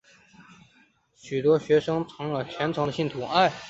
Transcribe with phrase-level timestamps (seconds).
[1.13, 3.23] 许多学生成了虔诚的信徒。